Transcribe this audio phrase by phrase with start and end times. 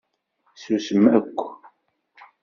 [0.61, 1.39] Susmen akk.